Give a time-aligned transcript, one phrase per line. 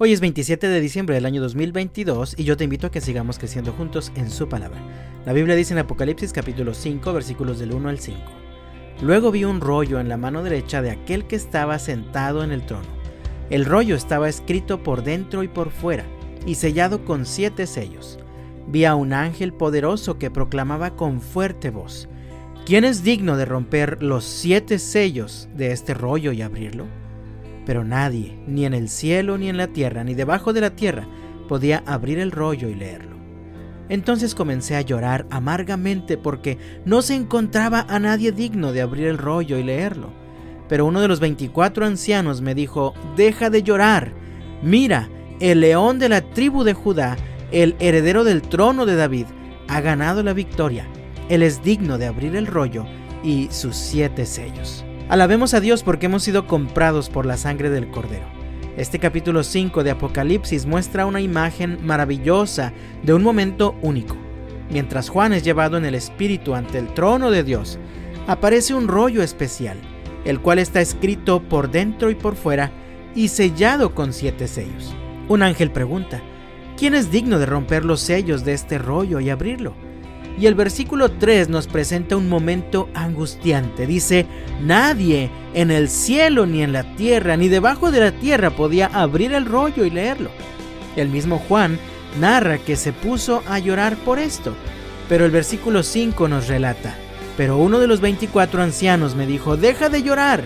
[0.00, 3.36] Hoy es 27 de diciembre del año 2022 y yo te invito a que sigamos
[3.36, 4.78] creciendo juntos en su palabra.
[5.26, 8.20] La Biblia dice en Apocalipsis capítulo 5 versículos del 1 al 5.
[9.02, 12.64] Luego vi un rollo en la mano derecha de aquel que estaba sentado en el
[12.64, 12.86] trono.
[13.50, 16.04] El rollo estaba escrito por dentro y por fuera
[16.46, 18.20] y sellado con siete sellos.
[18.68, 22.08] Vi a un ángel poderoso que proclamaba con fuerte voz,
[22.64, 26.86] ¿quién es digno de romper los siete sellos de este rollo y abrirlo?
[27.68, 31.06] Pero nadie, ni en el cielo, ni en la tierra, ni debajo de la tierra,
[31.48, 33.18] podía abrir el rollo y leerlo.
[33.90, 39.18] Entonces comencé a llorar amargamente porque no se encontraba a nadie digno de abrir el
[39.18, 40.14] rollo y leerlo.
[40.66, 44.14] Pero uno de los veinticuatro ancianos me dijo, deja de llorar.
[44.62, 47.18] Mira, el león de la tribu de Judá,
[47.52, 49.26] el heredero del trono de David,
[49.68, 50.86] ha ganado la victoria.
[51.28, 52.86] Él es digno de abrir el rollo
[53.22, 54.86] y sus siete sellos.
[55.08, 58.26] Alabemos a Dios porque hemos sido comprados por la sangre del Cordero.
[58.76, 64.18] Este capítulo 5 de Apocalipsis muestra una imagen maravillosa de un momento único.
[64.70, 67.78] Mientras Juan es llevado en el Espíritu ante el trono de Dios,
[68.26, 69.78] aparece un rollo especial,
[70.26, 72.70] el cual está escrito por dentro y por fuera
[73.14, 74.94] y sellado con siete sellos.
[75.26, 76.20] Un ángel pregunta,
[76.76, 79.74] ¿quién es digno de romper los sellos de este rollo y abrirlo?
[80.40, 83.86] Y el versículo 3 nos presenta un momento angustiante.
[83.86, 84.26] Dice,
[84.62, 89.32] nadie en el cielo ni en la tierra ni debajo de la tierra podía abrir
[89.32, 90.30] el rollo y leerlo.
[90.94, 91.78] El mismo Juan
[92.20, 94.54] narra que se puso a llorar por esto.
[95.08, 96.94] Pero el versículo 5 nos relata,
[97.36, 100.44] pero uno de los 24 ancianos me dijo, deja de llorar.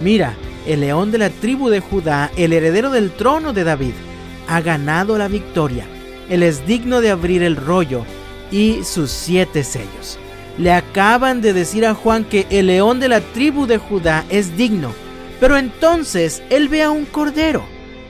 [0.00, 0.34] Mira,
[0.66, 3.92] el león de la tribu de Judá, el heredero del trono de David,
[4.48, 5.86] ha ganado la victoria.
[6.28, 8.04] Él es digno de abrir el rollo
[8.50, 10.18] y sus siete sellos.
[10.58, 14.56] Le acaban de decir a Juan que el león de la tribu de Judá es
[14.56, 14.92] digno,
[15.40, 17.62] pero entonces él ve a un cordero,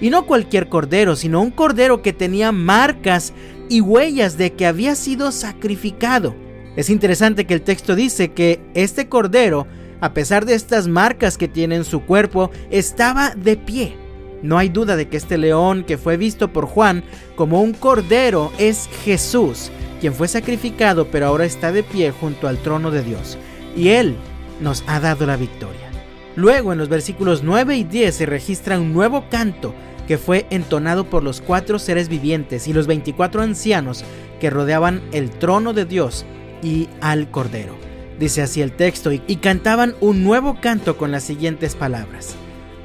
[0.00, 3.32] y no cualquier cordero, sino un cordero que tenía marcas
[3.68, 6.34] y huellas de que había sido sacrificado.
[6.76, 9.66] Es interesante que el texto dice que este cordero,
[10.00, 14.03] a pesar de estas marcas que tiene en su cuerpo, estaba de pie.
[14.44, 17.02] No hay duda de que este león que fue visto por Juan
[17.34, 19.70] como un cordero es Jesús,
[20.02, 23.38] quien fue sacrificado pero ahora está de pie junto al trono de Dios,
[23.74, 24.14] y Él
[24.60, 25.90] nos ha dado la victoria.
[26.36, 29.74] Luego en los versículos 9 y 10 se registra un nuevo canto
[30.06, 34.04] que fue entonado por los cuatro seres vivientes y los 24 ancianos
[34.40, 36.26] que rodeaban el trono de Dios
[36.62, 37.76] y al Cordero.
[38.18, 42.36] Dice así el texto, y, cantaban un nuevo canto con las siguientes palabras.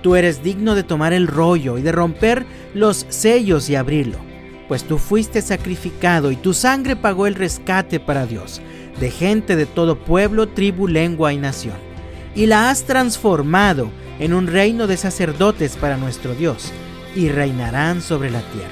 [0.02, 4.30] Tú eres digno de tomar el rollo y de romper los sellos y abrirlo
[4.70, 8.62] pues tú fuiste sacrificado y tu sangre pagó el rescate para Dios,
[9.00, 11.76] de gente de todo pueblo, tribu, lengua y nación.
[12.36, 13.90] Y la has transformado
[14.20, 16.72] en un reino de sacerdotes para nuestro Dios,
[17.16, 18.70] y reinarán sobre la tierra.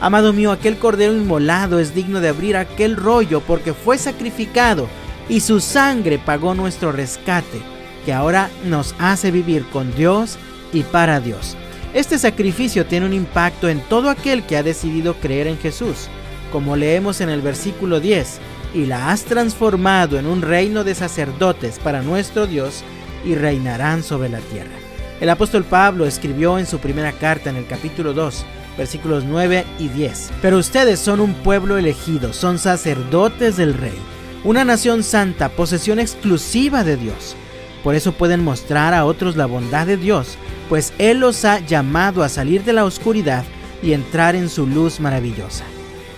[0.00, 4.88] Amado mío, aquel cordero inmolado es digno de abrir aquel rollo porque fue sacrificado
[5.28, 7.60] y su sangre pagó nuestro rescate,
[8.04, 10.38] que ahora nos hace vivir con Dios
[10.72, 11.56] y para Dios.
[11.94, 16.08] Este sacrificio tiene un impacto en todo aquel que ha decidido creer en Jesús,
[16.52, 18.40] como leemos en el versículo 10,
[18.74, 22.84] y la has transformado en un reino de sacerdotes para nuestro Dios
[23.24, 24.76] y reinarán sobre la tierra.
[25.20, 28.44] El apóstol Pablo escribió en su primera carta en el capítulo 2,
[28.76, 33.98] versículos 9 y 10, pero ustedes son un pueblo elegido, son sacerdotes del rey,
[34.44, 37.34] una nación santa, posesión exclusiva de Dios.
[37.82, 42.22] Por eso pueden mostrar a otros la bondad de Dios pues Él los ha llamado
[42.22, 43.44] a salir de la oscuridad
[43.82, 45.64] y entrar en su luz maravillosa.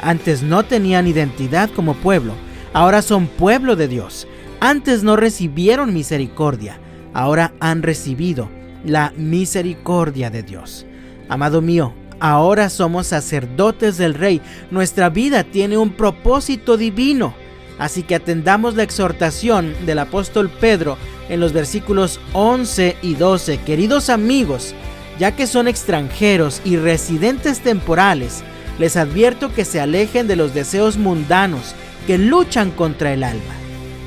[0.01, 2.33] Antes no tenían identidad como pueblo,
[2.73, 4.27] ahora son pueblo de Dios.
[4.61, 6.81] Antes no recibieron misericordia,
[7.15, 8.51] ahora han recibido
[8.85, 10.87] la misericordia de Dios.
[11.29, 14.41] Amado mío, ahora somos sacerdotes del Rey.
[14.71, 17.35] Nuestra vida tiene un propósito divino.
[17.79, 20.99] Así que atendamos la exhortación del apóstol Pedro
[21.31, 24.75] en los versículos 11 y 12, queridos amigos,
[25.19, 28.43] ya que son extranjeros y residentes temporales,
[28.79, 31.75] les advierto que se alejen de los deseos mundanos
[32.07, 33.55] que luchan contra el alma.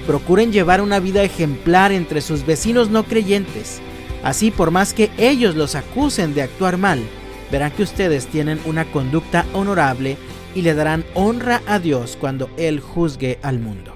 [0.05, 3.79] Procuren llevar una vida ejemplar entre sus vecinos no creyentes.
[4.21, 7.01] Así, por más que ellos los acusen de actuar mal,
[7.51, 10.17] verán que ustedes tienen una conducta honorable
[10.55, 13.93] y le darán honra a Dios cuando Él juzgue al mundo.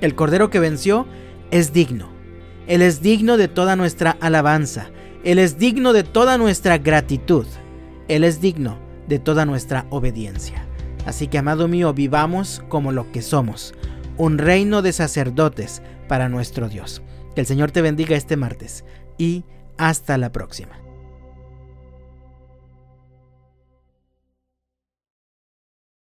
[0.00, 1.06] El Cordero que venció
[1.50, 2.11] es digno
[2.66, 4.90] él es digno de toda nuestra alabanza.
[5.24, 7.46] Él es digno de toda nuestra gratitud.
[8.08, 8.78] Él es digno
[9.08, 10.64] de toda nuestra obediencia.
[11.06, 13.74] Así que, amado mío, vivamos como lo que somos,
[14.16, 17.02] un reino de sacerdotes para nuestro Dios.
[17.34, 18.84] Que el Señor te bendiga este martes
[19.18, 19.44] y
[19.76, 20.78] hasta la próxima.